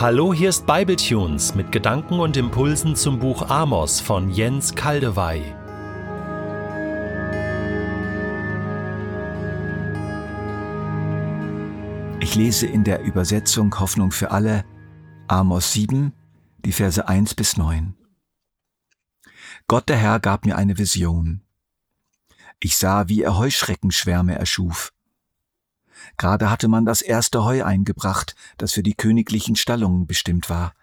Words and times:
Hallo, 0.00 0.32
hier 0.32 0.48
ist 0.48 0.64
Bibletunes 0.64 1.54
mit 1.54 1.72
Gedanken 1.72 2.20
und 2.20 2.34
Impulsen 2.38 2.96
zum 2.96 3.18
Buch 3.18 3.50
Amos 3.50 4.00
von 4.00 4.30
Jens 4.30 4.74
Kaldewey. 4.74 5.42
Ich 12.18 12.34
lese 12.34 12.66
in 12.66 12.82
der 12.82 13.02
Übersetzung 13.02 13.78
Hoffnung 13.78 14.10
für 14.10 14.30
alle 14.30 14.64
Amos 15.28 15.74
7, 15.74 16.14
die 16.64 16.72
Verse 16.72 17.06
1 17.06 17.34
bis 17.34 17.58
9. 17.58 17.94
Gott 19.68 19.90
der 19.90 19.98
Herr 19.98 20.18
gab 20.18 20.46
mir 20.46 20.56
eine 20.56 20.78
Vision. 20.78 21.42
Ich 22.58 22.78
sah, 22.78 23.08
wie 23.08 23.20
er 23.20 23.36
Heuschreckenschwärme 23.36 24.34
erschuf. 24.34 24.94
Gerade 26.16 26.50
hatte 26.50 26.68
man 26.68 26.84
das 26.84 27.02
erste 27.02 27.44
Heu 27.44 27.64
eingebracht, 27.64 28.34
das 28.58 28.72
für 28.72 28.82
die 28.82 28.94
königlichen 28.94 29.56
Stallungen 29.56 30.06
bestimmt 30.06 30.50
war. 30.50 30.74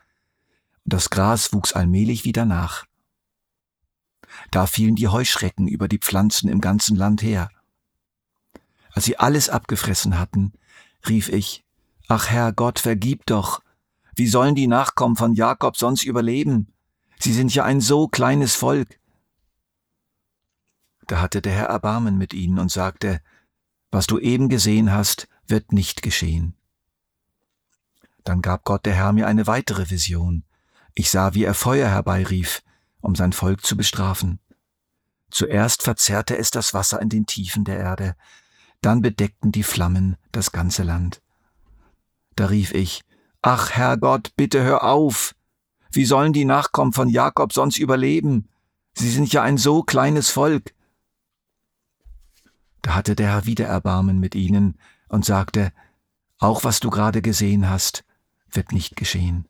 Und 0.83 0.93
das 0.93 1.09
Gras 1.09 1.53
wuchs 1.53 1.73
allmählich 1.73 2.25
wieder 2.25 2.45
nach. 2.45 2.85
Da 4.51 4.67
fielen 4.67 4.95
die 4.95 5.07
Heuschrecken 5.07 5.67
über 5.67 5.87
die 5.87 5.99
Pflanzen 5.99 6.49
im 6.49 6.61
ganzen 6.61 6.95
Land 6.95 7.21
her. 7.21 7.49
Als 8.91 9.05
sie 9.05 9.17
alles 9.17 9.49
abgefressen 9.49 10.17
hatten, 10.17 10.53
rief 11.07 11.29
ich, 11.29 11.63
Ach 12.07 12.29
Herr 12.29 12.53
Gott, 12.53 12.79
vergib 12.79 13.25
doch. 13.25 13.61
Wie 14.15 14.27
sollen 14.27 14.55
die 14.55 14.67
Nachkommen 14.67 15.15
von 15.15 15.33
Jakob 15.33 15.77
sonst 15.77 16.03
überleben? 16.03 16.73
Sie 17.19 17.33
sind 17.33 17.53
ja 17.53 17.63
ein 17.63 17.81
so 17.81 18.07
kleines 18.07 18.55
Volk. 18.55 18.99
Da 21.05 21.21
hatte 21.21 21.41
der 21.41 21.53
Herr 21.53 21.67
Erbarmen 21.67 22.17
mit 22.17 22.33
ihnen 22.33 22.59
und 22.59 22.71
sagte, 22.71 23.21
was 23.91 24.07
du 24.07 24.19
eben 24.19 24.49
gesehen 24.49 24.91
hast, 24.91 25.27
wird 25.47 25.71
nicht 25.71 26.01
geschehen. 26.01 26.55
Dann 28.23 28.41
gab 28.41 28.65
Gott 28.65 28.85
der 28.85 28.93
Herr 28.93 29.13
mir 29.13 29.27
eine 29.27 29.47
weitere 29.47 29.89
Vision. 29.89 30.43
Ich 30.93 31.09
sah, 31.09 31.33
wie 31.33 31.45
er 31.45 31.53
Feuer 31.53 31.89
herbeirief, 31.89 32.61
um 32.99 33.15
sein 33.15 33.31
Volk 33.31 33.65
zu 33.65 33.77
bestrafen. 33.77 34.39
Zuerst 35.29 35.83
verzerrte 35.83 36.37
es 36.37 36.51
das 36.51 36.73
Wasser 36.73 37.01
in 37.01 37.09
den 37.09 37.25
Tiefen 37.25 37.63
der 37.63 37.77
Erde, 37.77 38.15
dann 38.81 39.01
bedeckten 39.01 39.51
die 39.51 39.63
Flammen 39.63 40.17
das 40.31 40.51
ganze 40.51 40.83
Land. 40.83 41.21
Da 42.35 42.47
rief 42.47 42.73
ich, 42.73 43.03
Ach 43.41 43.71
Herr 43.71 43.97
Gott, 43.97 44.31
bitte 44.35 44.63
hör 44.63 44.83
auf. 44.83 45.35
Wie 45.91 46.05
sollen 46.05 46.33
die 46.33 46.45
Nachkommen 46.45 46.93
von 46.93 47.09
Jakob 47.09 47.53
sonst 47.53 47.77
überleben? 47.77 48.49
Sie 48.93 49.09
sind 49.09 49.31
ja 49.31 49.41
ein 49.41 49.57
so 49.57 49.83
kleines 49.83 50.29
Volk. 50.29 50.73
Da 52.81 52.95
hatte 52.95 53.15
der 53.15 53.29
Herr 53.29 53.45
wieder 53.45 53.65
Erbarmen 53.65 54.19
mit 54.19 54.35
ihnen 54.35 54.77
und 55.09 55.25
sagte, 55.25 55.73
auch 56.39 56.63
was 56.63 56.79
du 56.79 56.89
gerade 56.89 57.21
gesehen 57.21 57.69
hast, 57.69 58.03
wird 58.49 58.71
nicht 58.71 58.95
geschehen. 58.95 59.47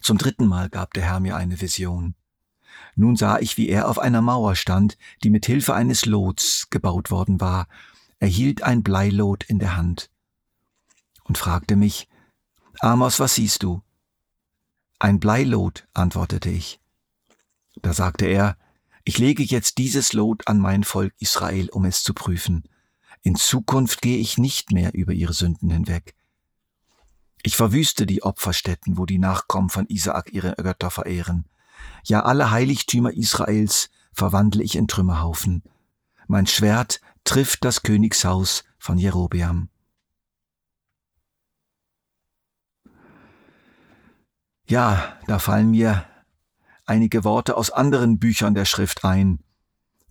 Zum 0.00 0.18
dritten 0.18 0.46
Mal 0.46 0.68
gab 0.68 0.92
der 0.94 1.04
Herr 1.04 1.20
mir 1.20 1.36
eine 1.36 1.60
Vision. 1.60 2.14
Nun 2.96 3.16
sah 3.16 3.38
ich, 3.38 3.56
wie 3.56 3.68
er 3.68 3.88
auf 3.88 3.98
einer 3.98 4.20
Mauer 4.20 4.56
stand, 4.56 4.98
die 5.22 5.30
mit 5.30 5.46
Hilfe 5.46 5.74
eines 5.74 6.06
Lots 6.06 6.68
gebaut 6.70 7.10
worden 7.10 7.40
war. 7.40 7.68
Er 8.18 8.28
hielt 8.28 8.62
ein 8.62 8.82
Bleilot 8.82 9.44
in 9.44 9.58
der 9.58 9.76
Hand 9.76 10.10
und 11.24 11.38
fragte 11.38 11.76
mich, 11.76 12.08
Amos, 12.80 13.20
was 13.20 13.34
siehst 13.34 13.62
du? 13.62 13.82
Ein 14.98 15.20
Bleilot, 15.20 15.86
antwortete 15.94 16.50
ich. 16.50 16.80
Da 17.82 17.92
sagte 17.92 18.26
er, 18.26 18.56
ich 19.04 19.18
lege 19.18 19.42
jetzt 19.42 19.78
dieses 19.78 20.12
Lot 20.12 20.48
an 20.48 20.58
mein 20.58 20.82
Volk 20.82 21.14
Israel, 21.18 21.68
um 21.70 21.84
es 21.84 22.02
zu 22.02 22.14
prüfen. 22.14 22.64
In 23.22 23.36
Zukunft 23.36 24.02
gehe 24.02 24.18
ich 24.18 24.38
nicht 24.38 24.72
mehr 24.72 24.94
über 24.94 25.12
ihre 25.12 25.32
Sünden 25.32 25.70
hinweg. 25.70 26.14
Ich 27.42 27.56
verwüste 27.56 28.06
die 28.06 28.22
Opferstätten, 28.22 28.96
wo 28.96 29.04
die 29.04 29.18
Nachkommen 29.18 29.68
von 29.68 29.86
Isaak 29.86 30.32
ihre 30.32 30.54
Götter 30.54 30.90
verehren. 30.90 31.44
Ja, 32.04 32.22
alle 32.22 32.50
Heiligtümer 32.50 33.12
Israels 33.12 33.90
verwandle 34.12 34.62
ich 34.62 34.76
in 34.76 34.88
Trümmerhaufen. 34.88 35.62
Mein 36.26 36.46
Schwert 36.46 37.00
trifft 37.24 37.64
das 37.64 37.82
Königshaus 37.82 38.64
von 38.78 38.96
Jerobeam. 38.96 39.68
Ja, 44.66 45.18
da 45.26 45.38
fallen 45.38 45.70
mir 45.70 46.06
einige 46.86 47.24
Worte 47.24 47.56
aus 47.56 47.70
anderen 47.70 48.18
Büchern 48.18 48.54
der 48.54 48.64
Schrift 48.64 49.04
ein, 49.04 49.40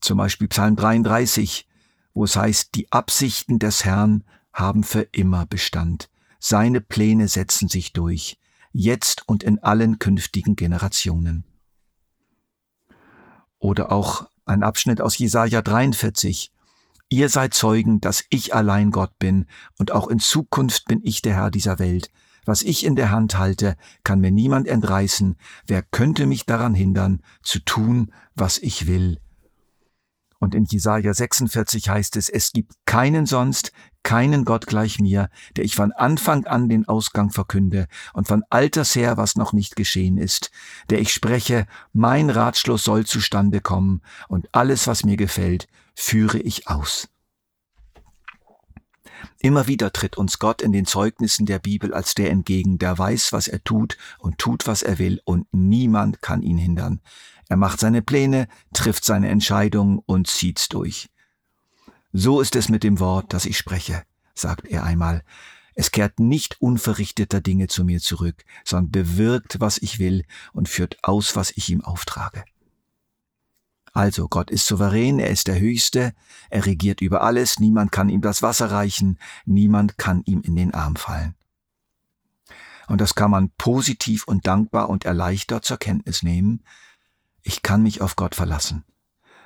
zum 0.02 0.18
Beispiel 0.18 0.48
Psalm 0.48 0.76
33, 0.76 1.68
wo 2.14 2.26
es 2.26 2.36
heißt, 2.36 2.76
die 2.76 2.92
Absichten 2.92 3.60
des 3.60 3.86
Herrn 3.86 4.24
haben 4.52 4.84
für 4.84 5.08
immer 5.12 5.46
Bestand, 5.46 6.10
seine 6.40 6.82
Pläne 6.82 7.28
setzen 7.28 7.70
sich 7.70 7.94
durch, 7.94 8.38
jetzt 8.74 9.28
und 9.28 9.44
in 9.44 9.60
allen 9.60 10.00
künftigen 10.00 10.56
Generationen. 10.56 11.46
Oder 13.60 13.92
auch 13.92 14.28
ein 14.46 14.64
Abschnitt 14.64 15.00
aus 15.00 15.18
Jesaja 15.18 15.62
43. 15.62 16.52
Ihr 17.10 17.30
seid 17.30 17.54
Zeugen, 17.54 18.02
dass 18.02 18.26
ich 18.30 18.54
allein 18.54 18.92
Gott 18.92 19.18
bin 19.20 19.46
und 19.78 19.92
auch 19.92 20.08
in 20.08 20.20
Zukunft 20.20 20.86
bin 20.86 21.00
ich 21.04 21.22
der 21.22 21.36
Herr 21.36 21.52
dieser 21.52 21.80
Welt. 21.80 22.12
Was 22.46 22.62
ich 22.62 22.86
in 22.86 22.96
der 22.96 23.12
Hand 23.12 23.38
halte, 23.38 23.76
kann 24.04 24.20
mir 24.20 24.32
niemand 24.32 24.68
entreißen. 24.68 25.38
Wer 25.66 25.82
könnte 25.82 26.26
mich 26.26 26.46
daran 26.46 26.74
hindern, 26.74 27.22
zu 27.42 27.60
tun, 27.60 28.12
was 28.36 28.58
ich 28.58 28.88
will? 28.88 29.20
Und 30.44 30.56
in 30.56 30.66
Jesaja 30.66 31.14
46 31.14 31.88
heißt 31.88 32.18
es, 32.18 32.28
es 32.28 32.52
gibt 32.52 32.74
keinen 32.86 33.26
sonst, 33.26 33.72
keinen 34.04 34.44
Gott 34.44 34.68
gleich 34.68 35.00
mir, 35.00 35.30
der 35.56 35.64
ich 35.64 35.74
von 35.74 35.94
Anfang 35.94 36.46
an 36.46 36.68
den 36.68 36.86
Ausgang 36.86 37.32
verkünde 37.32 37.88
und 38.12 38.28
von 38.28 38.44
alters 38.50 38.94
her, 38.94 39.16
was 39.16 39.38
noch 39.38 39.54
nicht 39.54 39.78
geschehen 39.78 40.18
ist, 40.18 40.52
der 40.90 41.00
ich 41.00 41.14
spreche, 41.14 41.66
mein 41.94 42.30
Ratschluss 42.30 42.84
soll 42.84 43.06
zustande 43.06 43.62
kommen 43.62 44.02
und 44.28 44.50
alles, 44.52 44.86
was 44.86 45.06
mir 45.06 45.16
gefällt, 45.16 45.68
führe 45.96 46.40
ich 46.40 46.68
aus. 46.68 47.08
Immer 49.40 49.68
wieder 49.68 49.92
tritt 49.92 50.18
uns 50.18 50.40
Gott 50.40 50.62
in 50.62 50.72
den 50.72 50.86
Zeugnissen 50.86 51.46
der 51.46 51.60
Bibel 51.60 51.94
als 51.94 52.16
der 52.16 52.32
entgegen, 52.32 52.78
der 52.78 52.98
weiß, 52.98 53.34
was 53.34 53.48
er 53.48 53.64
tut 53.64 53.98
und 54.20 54.38
tut, 54.38 54.68
was 54.68 54.84
er 54.84 55.00
will, 55.00 55.22
und 55.26 55.48
niemand 55.52 56.22
kann 56.22 56.42
ihn 56.42 56.58
hindern. 56.58 57.02
Er 57.50 57.58
macht 57.58 57.80
seine 57.80 58.02
Pläne, 58.02 58.48
trifft 58.74 59.06
seine 59.06 59.30
Entscheidungen 59.30 60.00
und 60.06 60.28
zieht's 60.28 60.70
durch. 60.70 61.10
So 62.12 62.42
ist 62.42 62.56
es 62.56 62.70
mit 62.70 62.84
dem 62.84 63.00
Wort, 63.00 63.34
das 63.34 63.46
ich 63.46 63.58
spreche, 63.58 64.04
sagt 64.34 64.68
er 64.68 64.84
einmal. 64.84 65.24
Es 65.76 65.92
kehrt 65.92 66.20
nicht 66.20 66.62
unverrichteter 66.62 67.42
Dinge 67.42 67.68
zu 67.68 67.84
mir 67.84 68.00
zurück, 68.00 68.46
sondern 68.64 68.92
bewirkt, 68.92 69.60
was 69.60 69.80
ich 69.80 70.00
will 70.00 70.24
und 70.54 70.70
führt 70.70 70.98
aus, 71.04 71.36
was 71.36 71.52
ich 71.52 71.70
ihm 71.70 71.84
auftrage. 71.84 72.44
Also 73.94 74.28
Gott 74.28 74.50
ist 74.50 74.66
souverän, 74.66 75.20
er 75.20 75.30
ist 75.30 75.48
der 75.48 75.60
Höchste, 75.60 76.14
er 76.50 76.66
regiert 76.66 77.00
über 77.00 77.22
alles, 77.22 77.60
niemand 77.60 77.92
kann 77.92 78.10
ihm 78.10 78.22
das 78.22 78.42
Wasser 78.42 78.72
reichen, 78.72 79.20
niemand 79.46 80.00
kann 80.00 80.24
ihm 80.26 80.42
in 80.42 80.56
den 80.56 80.74
Arm 80.74 80.96
fallen. 80.96 81.36
Und 82.88 83.00
das 83.00 83.14
kann 83.14 83.30
man 83.30 83.52
positiv 83.52 84.28
und 84.28 84.48
dankbar 84.48 84.90
und 84.90 85.06
erleichtert 85.06 85.64
zur 85.64 85.78
Kenntnis 85.78 86.24
nehmen. 86.24 86.64
Ich 87.44 87.62
kann 87.62 87.84
mich 87.84 88.02
auf 88.02 88.16
Gott 88.16 88.34
verlassen. 88.34 88.84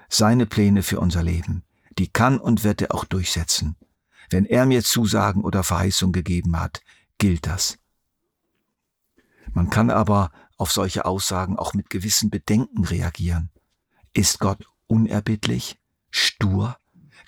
Seine 0.08 0.46
Pläne 0.46 0.82
für 0.82 1.02
unser 1.02 1.24
Leben, 1.24 1.64
die 1.98 2.08
kann 2.08 2.40
und 2.40 2.64
wird 2.64 2.82
er 2.82 2.96
auch 2.96 3.04
durchsetzen. 3.04 3.76
Wenn 4.30 4.46
er 4.46 4.66
mir 4.66 4.82
Zusagen 4.82 5.44
oder 5.44 5.64
Verheißung 5.64 6.14
gegeben 6.14 6.58
hat, 6.58 6.82
gilt 7.18 7.46
das. 7.46 7.78
Man 9.52 9.70
kann 9.70 9.90
aber 9.90 10.32
auf 10.56 10.72
solche 10.72 11.06
Aussagen 11.06 11.58
auch 11.58 11.74
mit 11.74 11.90
gewissen 11.90 12.30
Bedenken 12.30 12.86
reagieren. 12.86 13.50
Ist 14.18 14.40
Gott 14.40 14.68
unerbittlich? 14.88 15.78
Stur? 16.10 16.76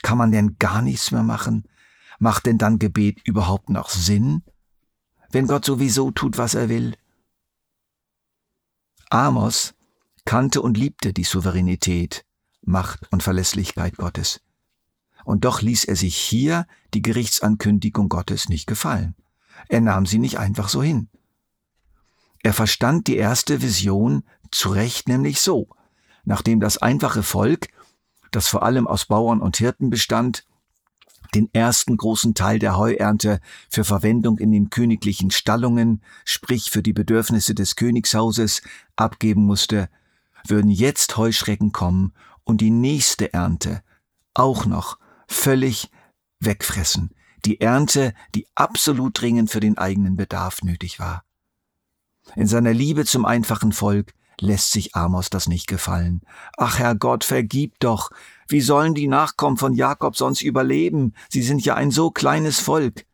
Kann 0.02 0.18
man 0.18 0.32
denn 0.32 0.56
gar 0.58 0.82
nichts 0.82 1.12
mehr 1.12 1.22
machen? 1.22 1.68
Macht 2.18 2.47
denn 2.47 2.58
dann 2.58 2.80
Gebet 2.80 3.22
überhaupt 3.28 3.70
noch 3.70 3.91
Sinn? 3.91 4.41
Wenn 5.30 5.46
Gott 5.46 5.66
sowieso 5.66 6.09
tut, 6.09 6.40
was 6.40 6.56
er 6.56 6.68
will? 6.68 6.97
Amos 9.12 9.76
kannte 10.26 10.64
und 10.64 10.78
liebte 10.78 11.14
die 11.14 11.26
Souveränität, 11.26 12.26
Macht 12.64 13.08
und 13.12 13.22
Verlässlichkeit 13.22 13.97
Gottes. 13.97 14.42
Und 15.26 15.46
doch 15.46 15.62
ließ 15.62 15.84
er 15.84 15.96
sich 15.96 16.18
hier 16.18 16.66
die 16.96 17.03
Gerichtsankündigung 17.03 18.09
Gottes 18.09 18.50
nicht 18.50 18.66
gefallen. 18.66 19.14
Er 19.68 19.82
nahm 19.82 20.08
sie 20.08 20.18
nicht 20.18 20.40
einfach 20.40 20.70
so 20.70 20.82
hin. 20.82 21.08
Er 22.42 22.53
verstand 22.53 23.06
die 23.06 23.18
erste 23.18 23.62
Vision 23.62 24.24
zu 24.50 24.70
Recht 24.70 25.08
nämlich 25.08 25.40
so 25.40 25.70
nachdem 26.29 26.59
das 26.59 26.78
einfache 26.78 27.23
Volk, 27.23 27.70
das 28.29 28.47
vor 28.47 28.61
allem 28.61 28.85
aus 28.85 29.08
Bauern 29.08 29.41
und 29.41 29.58
Hirten 29.58 29.90
bestand, 29.90 30.46
den 31.34 31.49
ersten 31.53 31.97
großen 31.97 32.35
Teil 32.35 32.59
der 32.59 32.78
Heuernte 32.78 33.40
für 33.67 33.84
Verwendung 33.84 34.37
in 34.37 34.52
den 34.52 34.70
königlichen 34.70 35.31
Stallungen, 35.31 36.03
sprich 36.26 36.70
für 36.70 36.84
die 36.84 36.93
Bedürfnisse 36.93 37.55
des 37.55 37.76
Königshauses, 37.76 38.61
abgeben 38.96 39.43
musste, 39.43 39.90
würden 40.47 40.70
jetzt 40.70 41.17
Heuschrecken 41.17 41.72
kommen 41.72 42.14
und 42.43 42.61
die 42.61 42.72
nächste 42.72 43.34
Ernte 43.34 43.82
auch 44.35 44.67
noch 44.67 44.99
völlig 45.28 45.90
wegfressen, 46.40 47.09
die 47.43 47.59
Ernte, 47.59 48.14
die 48.35 48.46
absolut 48.53 49.20
dringend 49.20 49.49
für 49.49 49.61
den 49.61 49.79
eigenen 49.79 50.16
Bedarf 50.16 50.61
nötig 50.61 50.99
war. 50.99 51.23
In 52.35 52.46
seiner 52.46 52.73
Liebe 52.73 53.05
zum 53.05 53.25
einfachen 53.25 53.72
Volk 53.72 54.14
lässt 54.41 54.72
sich 54.72 54.96
Amos 54.96 55.30
das 55.30 55.47
nicht 55.47 55.68
gefallen. 55.68 56.22
Ach 56.58 56.80
Herr 56.80 56.96
Gott, 56.96 57.24
vergib 57.24 57.80
doch. 57.80 58.12
Wie 58.47 58.62
sollen 58.62 58.94
die 58.94 59.08
Nachkommen 59.08 59.58
von 59.58 59.74
Jakob 59.74 60.16
sonst 60.16 60.41
überleben? 60.41 61.14
Sie 61.30 61.41
sind 61.41 61.64
ja 61.64 61.76
ein 61.76 61.91
so 61.91 62.12
kleines 62.12 62.59
Volk. 62.59 63.06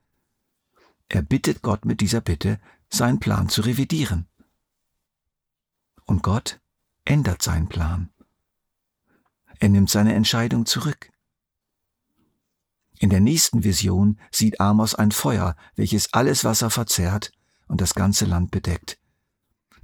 Er 1.10 1.22
bittet 1.22 1.62
Gott 1.62 1.86
mit 1.86 2.02
dieser 2.02 2.22
Bitte, 2.22 2.60
seinen 2.90 3.20
Plan 3.20 3.50
zu 3.50 3.62
revidieren. 3.62 4.28
Und 6.06 6.24
Gott 6.24 6.60
ändert 7.04 7.42
seinen 7.42 7.68
Plan. 7.68 8.10
Er 9.60 9.70
nimmt 9.70 9.90
seine 9.90 10.14
Entscheidung 10.14 10.66
zurück. 10.66 11.12
In 13.00 13.10
der 13.10 13.20
nächsten 13.20 13.64
Vision 13.64 14.20
sieht 14.32 14.60
Amos 14.60 14.96
ein 14.96 15.12
Feuer, 15.12 15.56
welches 15.76 16.14
alles 16.14 16.44
Wasser 16.44 16.70
verzehrt 16.70 17.32
und 17.68 17.82
das 17.82 17.94
ganze 17.94 18.26
Land 18.26 18.52
bedeckt. 18.52 18.98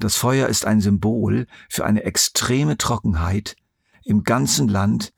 Das 0.01 0.15
Feuer 0.15 0.48
ist 0.48 0.65
ein 0.65 0.81
Symbol 0.81 1.45
für 1.69 1.86
eine 1.86 2.03
extreme 2.06 2.75
Trockenheit 2.75 3.56
im 4.03 4.24
ganzen 4.24 4.68
Land, 4.68 5.13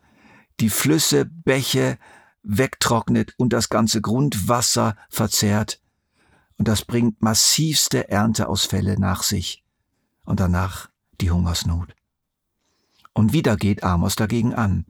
die 0.59 0.69
Flüsse, 0.69 1.23
Bäche 1.23 1.97
wegtrocknet 2.43 3.33
und 3.37 3.53
das 3.53 3.69
ganze 3.69 4.01
Grundwasser 4.01 4.97
verzehrt. 5.09 5.79
Und 6.57 6.67
das 6.67 6.83
bringt 6.83 7.21
massivste 7.21 8.09
Ernteausfälle 8.09 8.99
nach 8.99 9.23
sich. 9.23 9.63
Und 10.25 10.41
danach 10.41 10.89
die 11.21 11.31
Hungersnot. 11.31 11.95
Und 13.13 13.31
wieder 13.31 13.55
geht 13.55 13.83
Amos 13.83 14.17
dagegen 14.17 14.53
an. 14.53 14.85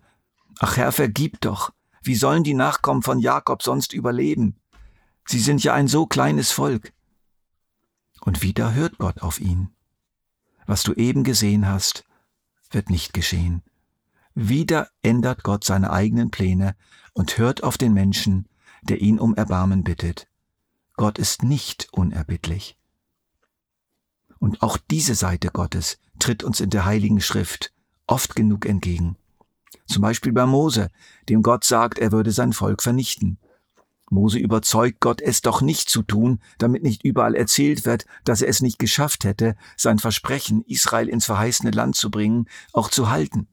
Ach 0.57 0.75
Herr, 0.75 0.91
vergib 0.91 1.39
doch. 1.41 1.71
Wie 2.01 2.15
sollen 2.15 2.43
die 2.43 2.55
Nachkommen 2.55 3.03
von 3.03 3.19
Jakob 3.19 3.61
sonst 3.61 3.93
überleben? 3.93 4.59
Sie 5.27 5.39
sind 5.39 5.63
ja 5.63 5.75
ein 5.75 5.87
so 5.87 6.07
kleines 6.07 6.51
Volk. 6.51 6.93
Und 8.21 8.41
wieder 8.41 8.73
hört 8.73 8.97
Gott 8.97 9.21
auf 9.21 9.39
ihn. 9.39 9.72
Was 10.65 10.83
du 10.83 10.93
eben 10.93 11.23
gesehen 11.23 11.67
hast, 11.67 12.05
wird 12.71 12.89
nicht 12.89 13.13
geschehen. 13.13 13.61
Wieder 14.35 14.89
ändert 15.03 15.43
Gott 15.43 15.63
seine 15.63 15.91
eigenen 15.91 16.31
Pläne 16.31 16.75
und 17.13 17.37
hört 17.37 17.63
auf 17.63 17.77
den 17.77 17.93
Menschen, 17.93 18.47
der 18.81 19.01
ihn 19.01 19.19
um 19.19 19.35
Erbarmen 19.35 19.83
bittet. 19.83 20.27
Gott 20.95 21.17
ist 21.19 21.43
nicht 21.43 21.87
unerbittlich. 21.91 22.77
Und 24.39 24.61
auch 24.61 24.77
diese 24.77 25.15
Seite 25.15 25.49
Gottes 25.49 25.99
tritt 26.19 26.43
uns 26.43 26.59
in 26.59 26.69
der 26.69 26.85
Heiligen 26.85 27.21
Schrift 27.21 27.71
oft 28.07 28.35
genug 28.35 28.65
entgegen. 28.65 29.15
Zum 29.85 30.01
Beispiel 30.01 30.31
bei 30.31 30.45
Mose, 30.45 30.89
dem 31.29 31.41
Gott 31.41 31.63
sagt, 31.63 31.99
er 31.99 32.11
würde 32.11 32.31
sein 32.31 32.53
Volk 32.53 32.81
vernichten. 32.81 33.37
Mose 34.13 34.39
überzeugt 34.39 34.99
Gott, 34.99 35.21
es 35.21 35.41
doch 35.41 35.61
nicht 35.61 35.89
zu 35.89 36.03
tun, 36.03 36.39
damit 36.57 36.83
nicht 36.83 37.03
überall 37.03 37.35
erzählt 37.35 37.85
wird, 37.85 38.05
dass 38.23 38.41
er 38.41 38.47
es 38.47 38.61
nicht 38.61 38.79
geschafft 38.79 39.23
hätte, 39.25 39.55
sein 39.75 39.99
Versprechen, 39.99 40.63
Israel 40.67 41.09
ins 41.09 41.25
verheißene 41.25 41.71
Land 41.71 41.95
zu 41.95 42.09
bringen, 42.09 42.47
auch 42.71 42.89
zu 42.89 43.09
halten. 43.09 43.47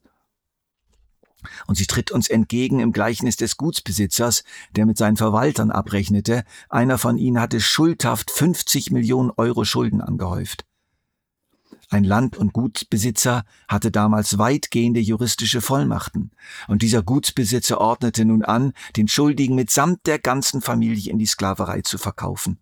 Und 1.66 1.76
sie 1.76 1.86
tritt 1.86 2.10
uns 2.10 2.28
entgegen 2.28 2.80
im 2.80 2.92
Gleichnis 2.92 3.36
des 3.36 3.56
Gutsbesitzers, 3.56 4.44
der 4.76 4.86
mit 4.86 4.98
seinen 4.98 5.16
Verwaltern 5.16 5.70
abrechnete. 5.70 6.44
Einer 6.68 6.98
von 6.98 7.16
ihnen 7.16 7.40
hatte 7.40 7.60
schuldhaft 7.60 8.30
50 8.30 8.90
Millionen 8.90 9.30
Euro 9.36 9.64
Schulden 9.64 10.02
angehäuft. 10.02 10.66
Ein 11.92 12.04
Land- 12.04 12.36
und 12.36 12.52
Gutsbesitzer 12.52 13.44
hatte 13.66 13.90
damals 13.90 14.38
weitgehende 14.38 15.00
juristische 15.00 15.60
Vollmachten, 15.60 16.30
und 16.68 16.82
dieser 16.82 17.02
Gutsbesitzer 17.02 17.80
ordnete 17.80 18.24
nun 18.24 18.44
an, 18.44 18.72
den 18.96 19.08
Schuldigen 19.08 19.56
mitsamt 19.56 20.06
der 20.06 20.20
ganzen 20.20 20.60
Familie 20.60 21.10
in 21.10 21.18
die 21.18 21.26
Sklaverei 21.26 21.80
zu 21.82 21.98
verkaufen. 21.98 22.60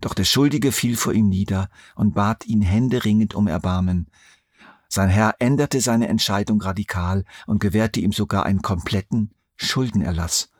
Doch 0.00 0.12
der 0.12 0.24
Schuldige 0.24 0.72
fiel 0.72 0.96
vor 0.96 1.12
ihm 1.12 1.28
nieder 1.28 1.70
und 1.94 2.14
bat 2.14 2.46
ihn 2.46 2.60
händeringend 2.62 3.32
um 3.36 3.46
Erbarmen. 3.46 4.08
Sein 4.88 5.08
Herr 5.08 5.36
änderte 5.38 5.80
seine 5.80 6.08
Entscheidung 6.08 6.60
radikal 6.60 7.24
und 7.46 7.60
gewährte 7.60 8.00
ihm 8.00 8.10
sogar 8.10 8.44
einen 8.44 8.62
kompletten 8.62 9.30
Schuldenerlass. 9.56 10.50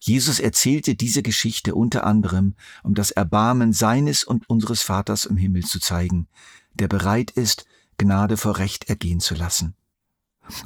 Jesus 0.00 0.40
erzählte 0.40 0.96
diese 0.96 1.22
Geschichte 1.22 1.74
unter 1.74 2.04
anderem, 2.04 2.54
um 2.82 2.94
das 2.94 3.10
Erbarmen 3.10 3.72
seines 3.72 4.24
und 4.24 4.48
unseres 4.50 4.82
Vaters 4.82 5.24
im 5.24 5.36
Himmel 5.36 5.64
zu 5.64 5.80
zeigen, 5.80 6.28
der 6.74 6.88
bereit 6.88 7.30
ist, 7.30 7.66
Gnade 7.98 8.36
vor 8.36 8.58
Recht 8.58 8.88
ergehen 8.88 9.20
zu 9.20 9.34
lassen. 9.34 9.74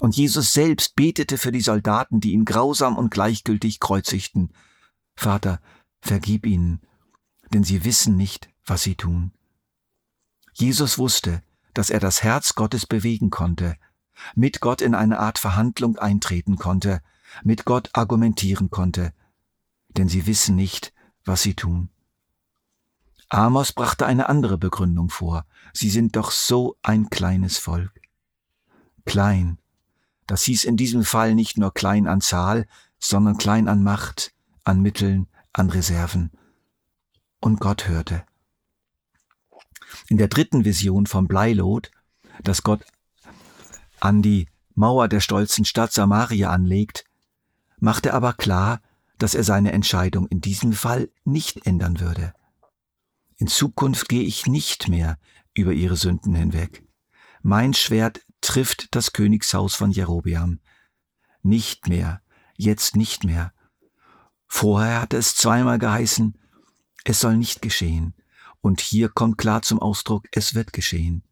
Und 0.00 0.16
Jesus 0.16 0.52
selbst 0.52 0.96
betete 0.96 1.38
für 1.38 1.52
die 1.52 1.60
Soldaten, 1.60 2.20
die 2.20 2.32
ihn 2.32 2.44
grausam 2.44 2.96
und 2.96 3.10
gleichgültig 3.10 3.80
kreuzigten. 3.80 4.52
Vater, 5.14 5.60
vergib 6.00 6.46
ihnen, 6.46 6.80
denn 7.52 7.64
sie 7.64 7.84
wissen 7.84 8.16
nicht, 8.16 8.48
was 8.64 8.82
sie 8.82 8.96
tun. 8.96 9.32
Jesus 10.52 10.98
wusste, 10.98 11.42
dass 11.74 11.90
er 11.90 12.00
das 12.00 12.22
Herz 12.22 12.54
Gottes 12.54 12.86
bewegen 12.86 13.30
konnte, 13.30 13.76
mit 14.34 14.60
Gott 14.60 14.80
in 14.80 14.94
eine 14.94 15.20
Art 15.20 15.38
Verhandlung 15.38 15.96
eintreten 15.96 16.56
konnte, 16.56 17.02
mit 17.44 17.64
Gott 17.64 17.90
argumentieren 17.92 18.70
konnte, 18.70 19.12
denn 19.90 20.08
sie 20.08 20.26
wissen 20.26 20.56
nicht, 20.56 20.92
was 21.24 21.42
sie 21.42 21.54
tun. 21.54 21.90
Amos 23.28 23.72
brachte 23.72 24.06
eine 24.06 24.28
andere 24.28 24.56
Begründung 24.56 25.10
vor. 25.10 25.44
Sie 25.72 25.90
sind 25.90 26.16
doch 26.16 26.30
so 26.30 26.76
ein 26.82 27.10
kleines 27.10 27.58
Volk. 27.58 27.92
Klein. 29.04 29.58
Das 30.26 30.42
hieß 30.42 30.64
in 30.64 30.76
diesem 30.76 31.04
Fall 31.04 31.34
nicht 31.34 31.58
nur 31.58 31.72
klein 31.72 32.06
an 32.06 32.20
Zahl, 32.20 32.66
sondern 32.98 33.36
klein 33.36 33.68
an 33.68 33.82
Macht, 33.82 34.34
an 34.64 34.80
Mitteln, 34.80 35.26
an 35.52 35.70
Reserven. 35.70 36.30
Und 37.40 37.60
Gott 37.60 37.86
hörte. 37.86 38.24
In 40.08 40.16
der 40.16 40.28
dritten 40.28 40.64
Vision 40.64 41.06
vom 41.06 41.28
Bleilot, 41.28 41.90
das 42.42 42.62
Gott 42.62 42.84
an 44.00 44.22
die 44.22 44.48
Mauer 44.74 45.08
der 45.08 45.20
stolzen 45.20 45.64
Stadt 45.64 45.92
Samaria 45.92 46.50
anlegt, 46.50 47.04
macht 47.78 48.06
er 48.06 48.14
aber 48.14 48.32
klar, 48.32 48.80
dass 49.18 49.34
er 49.34 49.44
seine 49.44 49.72
Entscheidung 49.72 50.28
in 50.28 50.40
diesem 50.40 50.72
Fall 50.72 51.10
nicht 51.24 51.66
ändern 51.66 52.00
würde. 52.00 52.32
In 53.38 53.46
Zukunft 53.46 54.08
gehe 54.08 54.22
ich 54.22 54.46
nicht 54.46 54.88
mehr 54.88 55.16
über 55.54 55.72
ihre 55.72 55.96
Sünden 55.96 56.34
hinweg. 56.34 56.84
Mein 57.42 57.72
Schwert 57.72 58.20
trifft 58.40 58.94
das 58.94 59.12
Königshaus 59.12 59.74
von 59.74 59.92
Jerobeam. 59.92 60.60
Nicht 61.42 61.88
mehr, 61.88 62.20
jetzt 62.56 62.96
nicht 62.96 63.24
mehr. 63.24 63.52
Vorher 64.48 65.00
hatte 65.00 65.16
es 65.16 65.36
zweimal 65.36 65.78
geheißen, 65.78 66.36
es 67.04 67.20
soll 67.20 67.36
nicht 67.36 67.62
geschehen. 67.62 68.14
Und 68.60 68.80
hier 68.80 69.08
kommt 69.08 69.38
klar 69.38 69.62
zum 69.62 69.80
Ausdruck, 69.80 70.26
es 70.32 70.54
wird 70.54 70.72
geschehen. 70.72 71.22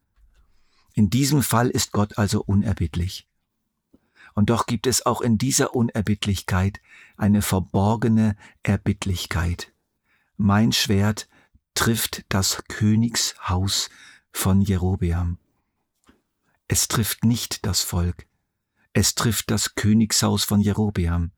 In 0.94 1.10
diesem 1.10 1.42
Fall 1.42 1.68
ist 1.68 1.92
Gott 1.92 2.18
also 2.18 2.42
unerbittlich. 2.42 3.28
Und 4.34 4.50
doch 4.50 4.66
gibt 4.66 4.86
es 4.86 5.04
auch 5.04 5.22
in 5.22 5.38
dieser 5.38 5.74
Unerbittlichkeit 5.74 6.80
eine 7.16 7.42
verborgene 7.42 8.36
Erbittlichkeit. 8.62 9.72
Mein 10.36 10.72
Schwert 10.72 11.28
trifft 11.76 12.24
das 12.30 12.64
Königshaus 12.68 13.90
von 14.32 14.62
Jerobeam. 14.62 15.38
Es 16.68 16.88
trifft 16.88 17.24
nicht 17.24 17.64
das 17.66 17.82
Volk, 17.82 18.26
es 18.94 19.14
trifft 19.14 19.50
das 19.50 19.74
Königshaus 19.76 20.42
von 20.42 20.60
Jerobeam. 20.60 21.30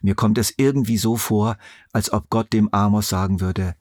Mir 0.00 0.14
kommt 0.14 0.38
es 0.38 0.54
irgendwie 0.56 0.96
so 0.96 1.16
vor, 1.16 1.58
als 1.92 2.10
ob 2.12 2.30
Gott 2.30 2.52
dem 2.54 2.72
Amos 2.72 3.10
sagen 3.10 3.40
würde, 3.40 3.76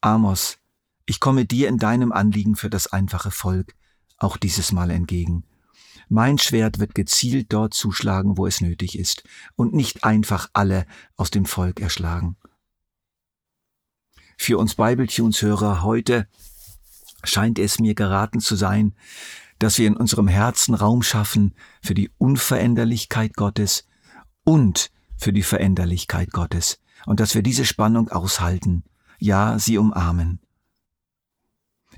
Amos, 0.00 0.58
ich 1.04 1.20
komme 1.20 1.44
dir 1.44 1.68
in 1.68 1.76
deinem 1.76 2.10
Anliegen 2.10 2.56
für 2.56 2.70
das 2.70 2.86
einfache 2.86 3.30
Volk 3.30 3.74
auch 4.16 4.38
dieses 4.38 4.72
Mal 4.72 4.90
entgegen. 4.90 5.44
Mein 6.08 6.38
Schwert 6.38 6.78
wird 6.78 6.94
gezielt 6.94 7.52
dort 7.52 7.74
zuschlagen, 7.74 8.38
wo 8.38 8.46
es 8.46 8.62
nötig 8.62 8.98
ist, 8.98 9.22
und 9.54 9.74
nicht 9.74 10.04
einfach 10.04 10.48
alle 10.54 10.86
aus 11.16 11.30
dem 11.30 11.44
Volk 11.44 11.78
erschlagen 11.78 12.38
für 14.38 14.56
uns 14.56 14.76
Bibletunes-Hörer 14.76 15.82
heute 15.82 16.26
scheint 17.24 17.58
es 17.58 17.80
mir 17.80 17.94
geraten 17.94 18.40
zu 18.40 18.56
sein, 18.56 18.94
dass 19.58 19.78
wir 19.78 19.88
in 19.88 19.96
unserem 19.96 20.28
Herzen 20.28 20.74
Raum 20.74 21.02
schaffen 21.02 21.54
für 21.82 21.94
die 21.94 22.10
Unveränderlichkeit 22.16 23.34
Gottes 23.34 23.86
und 24.44 24.90
für 25.16 25.32
die 25.32 25.42
Veränderlichkeit 25.42 26.30
Gottes 26.30 26.80
und 27.04 27.18
dass 27.20 27.34
wir 27.34 27.42
diese 27.42 27.64
Spannung 27.64 28.08
aushalten, 28.08 28.84
ja, 29.18 29.58
sie 29.58 29.76
umarmen. 29.76 30.40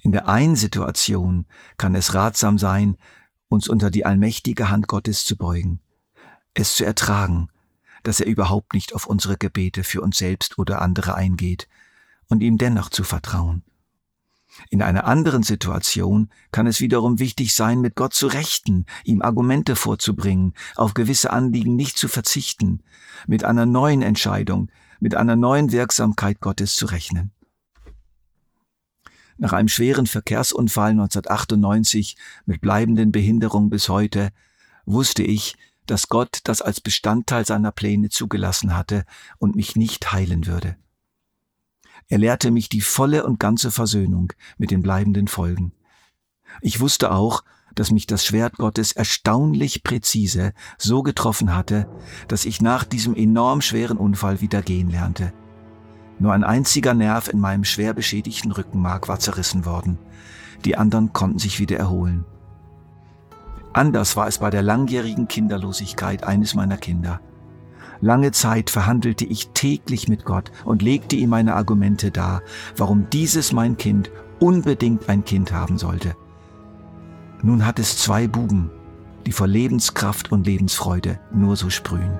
In 0.03 0.13
der 0.13 0.27
einen 0.27 0.57
Situation 0.57 1.47
kann 1.77 1.95
es 1.95 2.15
ratsam 2.15 2.59
sein, 2.59 2.97
uns 3.49 3.69
unter 3.69 3.91
die 3.91 4.07
allmächtige 4.07 4.71
Hand 4.71 4.89
Gottes 4.89 5.27
zu 5.27 5.37
beugen, 5.37 5.81
es 6.55 6.75
zu 6.75 6.87
ertragen, 6.87 7.49
dass 8.03 8.21
er 8.21 8.27
überhaupt 8.27 8.73
nicht 8.73 8.95
auf 8.95 9.07
unsere 9.07 9.37
Gebete 9.37 9.85
für 9.85 10.01
uns 10.01 10.17
selbst 10.17 10.59
oder 10.59 10.81
andere 10.81 11.15
eingeht, 11.15 11.69
und 12.31 12.43
ihm 12.43 12.57
dennoch 12.57 12.89
zu 12.89 13.05
vertrauen. 13.05 13.63
In 14.69 14.83
einer 14.83 15.05
anderen 15.05 15.43
Situation 15.43 16.29
kann 16.51 16.67
es 16.67 16.81
wiederum 16.81 17.19
wichtig 17.19 17.55
sein, 17.55 17.81
mit 17.81 17.95
Gott 17.95 18.15
zu 18.15 18.27
rechten, 18.27 18.87
ihm 19.05 19.23
Argumente 19.23 19.77
vorzubringen, 19.77 20.55
auf 20.77 20.95
gewisse 20.95 21.31
Anliegen 21.31 21.77
nicht 21.77 21.97
zu 21.97 22.09
verzichten, 22.09 22.83
mit 23.27 23.45
einer 23.45 23.67
neuen 23.67 24.03
Entscheidung, 24.03 24.71
mit 24.99 25.15
einer 25.15 25.37
neuen 25.37 25.73
Wirksamkeit 25.73 26.41
Gottes 26.41 26.75
zu 26.75 26.87
rechnen. 26.87 27.33
Nach 29.39 29.53
einem 29.53 29.69
schweren 29.69 30.07
Verkehrsunfall 30.07 30.91
1998 30.91 32.17
mit 32.45 32.61
bleibenden 32.61 33.13
Behinderungen 33.13 33.71
bis 33.71 33.89
heute 33.89 34.31
wusste 34.85 35.23
ich, 35.23 35.57
dass 35.87 36.09
Gott 36.09 36.41
das 36.45 36.61
als 36.61 36.81
Bestandteil 36.81 37.47
seiner 37.47 37.73
Pläne 37.73 38.11
zugelassen 38.11 38.77
hatte 38.77 39.05
und 39.39 39.57
mich 39.57 39.77
nicht 39.77 40.13
heilen 40.13 40.47
würde. 40.47 40.77
Er 42.11 42.19
lehrte 42.19 42.51
mich 42.51 42.69
die 42.69 42.81
volle 42.81 43.25
und 43.25 43.39
ganze 43.39 43.71
Versöhnung 43.71 44.33
mit 44.59 44.73
den 44.73 44.83
bleibenden 44.83 45.29
Folgen. 45.29 45.73
Ich 46.61 46.81
wusste 46.81 47.13
auch, 47.13 47.45
dass 47.77 47.93
mich 47.93 48.09
das 48.09 48.25
Schwert 48.25 48.57
Gottes 48.57 48.91
erstaunlich 48.91 49.85
präzise 49.85 50.53
so 50.77 51.05
getroffen 51.05 51.55
hatte, 51.55 51.89
dass 52.27 52.45
ich 52.45 52.61
nach 52.61 52.83
diesem 52.83 53.15
enorm 53.15 53.61
schweren 53.61 53.97
Unfall 53.97 54.41
wieder 54.41 54.61
gehen 54.61 54.91
lernte. 54.91 55.33
Nur 56.19 56.33
ein 56.33 56.43
einziger 56.43 56.95
Nerv 56.95 57.29
in 57.29 57.39
meinem 57.39 57.63
schwer 57.63 57.95
beschädigten 57.95 58.51
Rückenmark 58.51 59.07
war 59.07 59.21
zerrissen 59.21 59.65
worden. 59.65 59.97
Die 60.65 60.77
anderen 60.77 61.13
konnten 61.13 61.39
sich 61.39 61.61
wieder 61.61 61.79
erholen. 61.79 62.25
Anders 63.73 64.17
war 64.17 64.27
es 64.27 64.39
bei 64.39 64.51
der 64.51 64.63
langjährigen 64.63 65.29
Kinderlosigkeit 65.29 66.25
eines 66.25 66.55
meiner 66.55 66.77
Kinder. 66.77 67.21
Lange 68.01 68.33
Zeit 68.33 68.71
verhandelte 68.71 69.25
ich 69.27 69.49
täglich 69.49 70.09
mit 70.09 70.25
Gott 70.25 70.51
und 70.65 70.83
legte 70.83 71.17
ihm 71.17 71.31
meine 71.31 71.55
Argumente 71.55 72.11
dar, 72.11 72.43
warum 72.77 73.09
dieses 73.11 73.53
mein 73.53 73.77
Kind 73.77 74.11
unbedingt 74.39 75.09
ein 75.09 75.25
Kind 75.25 75.53
haben 75.53 75.77
sollte. 75.77 76.17
Nun 77.43 77.67
hat 77.67 77.79
es 77.79 77.99
zwei 77.99 78.27
Buben, 78.27 78.71
die 79.27 79.33
vor 79.33 79.47
Lebenskraft 79.47 80.33
und 80.33 80.47
Lebensfreude 80.47 81.21
nur 81.33 81.57
so 81.57 81.69
sprühen. 81.69 82.19